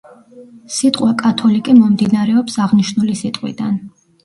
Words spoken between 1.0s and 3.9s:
„კათოლიკე“ მომდინარეობს აღნიშნული სიტყვიდან.